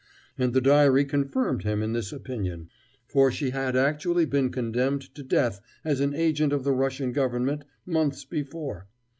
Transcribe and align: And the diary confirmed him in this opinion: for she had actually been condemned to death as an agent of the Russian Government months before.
And 0.35 0.53
the 0.53 0.61
diary 0.61 1.05
confirmed 1.05 1.61
him 1.61 1.83
in 1.83 1.93
this 1.93 2.11
opinion: 2.11 2.69
for 3.05 3.31
she 3.31 3.51
had 3.51 3.75
actually 3.75 4.25
been 4.25 4.49
condemned 4.49 5.13
to 5.13 5.21
death 5.21 5.61
as 5.85 5.99
an 5.99 6.15
agent 6.15 6.51
of 6.51 6.63
the 6.63 6.73
Russian 6.73 7.11
Government 7.11 7.65
months 7.85 8.25
before. 8.25 8.87